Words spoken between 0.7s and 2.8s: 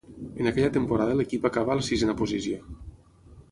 temporada l'equip acaba a la sisena posició.